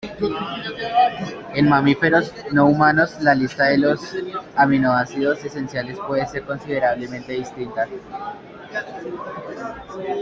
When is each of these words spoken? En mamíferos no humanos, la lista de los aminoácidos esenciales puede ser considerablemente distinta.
En 1.53 1.69
mamíferos 1.69 2.33
no 2.51 2.65
humanos, 2.65 3.21
la 3.21 3.35
lista 3.35 3.65
de 3.65 3.77
los 3.77 4.01
aminoácidos 4.55 5.45
esenciales 5.45 5.99
puede 6.07 6.25
ser 6.25 6.43
considerablemente 6.43 7.33
distinta. 7.33 7.85